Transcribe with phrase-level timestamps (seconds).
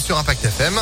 [0.00, 0.80] sur Impact FM.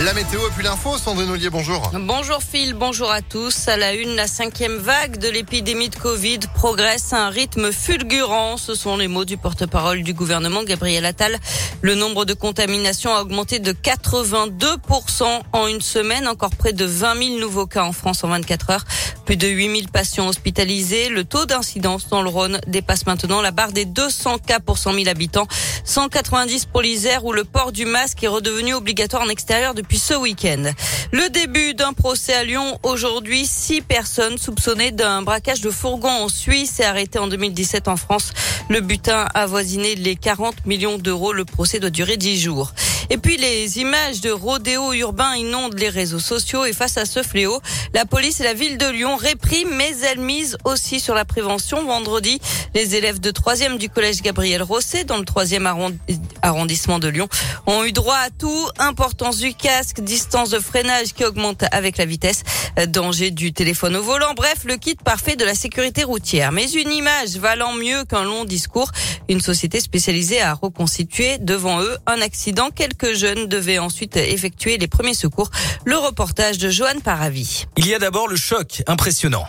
[0.00, 1.92] La météo et puis l'info, Sandrine Ollier, bonjour.
[1.92, 3.68] Bonjour Phil, bonjour à tous.
[3.68, 8.56] À la une, la cinquième vague de l'épidémie de Covid progresse à un rythme fulgurant.
[8.56, 11.38] Ce sont les mots du porte-parole du gouvernement, Gabriel Attal.
[11.82, 16.26] Le nombre de contaminations a augmenté de 82% en une semaine.
[16.26, 18.84] Encore près de 20 000 nouveaux cas en France en 24 heures.
[19.24, 21.08] Plus de 8 000 patients hospitalisés.
[21.08, 24.94] Le taux d'incidence dans le Rhône dépasse maintenant la barre des 200 cas pour 100
[24.94, 25.46] 000 habitants.
[25.84, 30.14] 190 pour l'Isère où le port du masque est redevenu obligatoire en extérieur depuis ce
[30.14, 30.72] week-end.
[31.12, 33.46] Le début d'un procès à Lyon aujourd'hui.
[33.46, 38.32] Six personnes soupçonnées d'un braquage de fourgon en Suisse et arrêtées en 2017 en France.
[38.68, 41.32] Le butin avoisiné les 40 millions d'euros.
[41.32, 42.72] Le procès doit durer 10 jours.
[43.12, 47.22] Et puis les images de rodéo urbain inondent les réseaux sociaux et face à ce
[47.22, 47.60] fléau,
[47.92, 51.84] la police et la ville de Lyon répriment mais elles misent aussi sur la prévention.
[51.84, 52.40] Vendredi,
[52.74, 55.92] les élèves de 3e du collège Gabriel Rosset dans le 3e
[56.40, 57.28] arrondissement de Lyon
[57.66, 58.66] ont eu droit à tout.
[58.78, 62.44] Importance du casque, distance de freinage qui augmente avec la vitesse,
[62.88, 64.32] danger du téléphone au volant.
[64.34, 66.50] Bref, le kit parfait de la sécurité routière.
[66.50, 68.90] Mais une image valant mieux qu'un long discours.
[69.28, 72.70] Une société spécialisée à reconstituer devant eux un accident.
[72.74, 75.50] Quelques jeunes devaient ensuite effectuer les premiers secours.
[75.84, 77.66] Le reportage de Johan Paravi.
[77.76, 79.46] Il y a d'abord le choc impressionnant.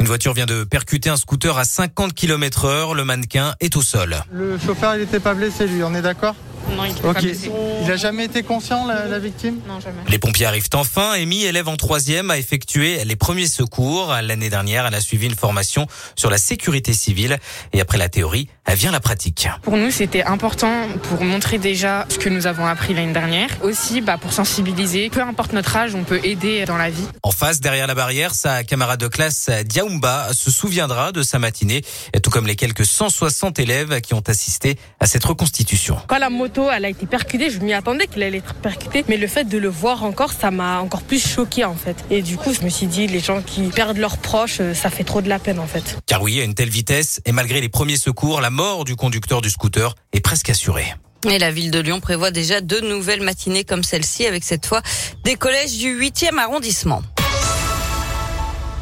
[0.00, 2.94] Une voiture vient de percuter un scooter à 50 km heure.
[2.94, 4.16] Le mannequin est au sol.
[4.32, 6.34] Le chauffeur, il n'était pas blessé, lui, on est d'accord?
[6.76, 7.22] Non, il Ok.
[7.84, 10.02] Il a jamais été conscient, la, la victime Non, jamais.
[10.08, 11.12] Les pompiers arrivent enfin.
[11.12, 14.14] Amy, élève en troisième, a effectué les premiers secours.
[14.22, 17.38] L'année dernière, elle a suivi une formation sur la sécurité civile.
[17.72, 19.48] Et après la théorie, elle vient la pratique.
[19.62, 23.48] Pour nous, c'était important pour montrer déjà ce que nous avons appris l'année dernière.
[23.62, 25.10] Aussi, bah, pour sensibiliser.
[25.10, 27.06] Peu importe notre âge, on peut aider dans la vie.
[27.22, 31.82] En face, derrière la barrière, sa camarade de classe, Diaoumba, se souviendra de sa matinée,
[32.22, 35.96] tout comme les quelques 160 élèves qui ont assisté à cette reconstitution.
[36.06, 39.16] Quand la moto elle a été percutée, je m'y attendais qu'elle allait être percutée, mais
[39.16, 41.96] le fait de le voir encore, ça m'a encore plus choqué en fait.
[42.10, 44.90] Et du coup, je me suis dit, les gens qui perdent leurs proches, euh, ça
[44.90, 45.98] fait trop de la peine en fait.
[46.06, 49.40] Car oui, à une telle vitesse, et malgré les premiers secours, la mort du conducteur
[49.40, 50.94] du scooter est presque assurée.
[51.30, 54.82] Et la ville de Lyon prévoit déjà deux nouvelles matinées comme celle-ci, avec cette fois
[55.24, 57.02] des collèges du 8e arrondissement.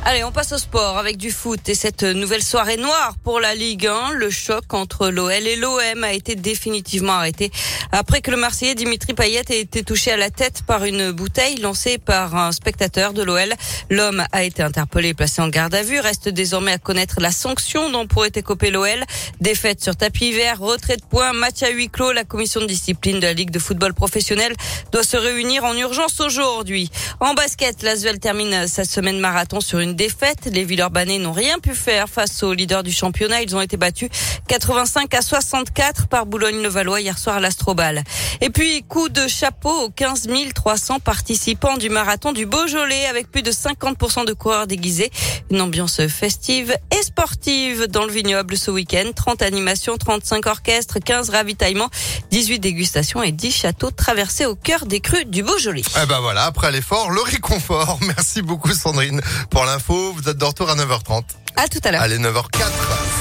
[0.03, 3.55] Allez, on passe au sport avec du foot et cette nouvelle soirée noire pour la
[3.55, 4.13] Ligue 1.
[4.15, 7.51] Le choc entre l'OL et l'OM a été définitivement arrêté
[7.93, 11.57] après que le Marseillais Dimitri Payet ait été touché à la tête par une bouteille
[11.57, 13.53] lancée par un spectateur de l'OL.
[13.91, 16.01] L'homme a été interpellé et placé en garde à vue.
[16.01, 19.05] Reste désormais à connaître la sanction dont pourrait écoper l'OL.
[19.43, 22.13] Défaite sur tapis vert, retrait de points, match à huis clos.
[22.13, 24.55] La commission de discipline de la Ligue de football professionnel
[24.93, 26.91] doit se réunir en urgence aujourd'hui.
[27.21, 30.49] En basket, l'Asvel termine sa semaine marathon sur une défaite.
[30.51, 33.43] Les Villeurbanais n'ont rien pu faire face aux leaders du championnat.
[33.43, 34.09] Ils ont été battus
[34.49, 38.03] 85 à 64 par Boulogne-le-Valois hier soir à l'Astrobal.
[38.41, 43.43] Et puis, coup de chapeau aux 15 300 participants du marathon du Beaujolais avec plus
[43.43, 45.11] de 50% de coureurs déguisés.
[45.51, 49.11] Une ambiance festive et sportive dans le vignoble ce week-end.
[49.15, 51.91] 30 animations, 35 orchestres, 15 ravitaillements,
[52.31, 55.83] 18 dégustations et 10 châteaux traversés au cœur des crues du Beaujolais.
[56.03, 57.99] Eh ben voilà, après l'effort, le réconfort.
[58.07, 60.13] Merci beaucoup Sandrine pour l'info.
[60.13, 61.25] Vous êtes de retour à 9h30.
[61.57, 62.03] À tout à l'heure.
[62.03, 62.71] Allez, 9h04,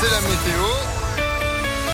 [0.01, 0.88] c'est la météo.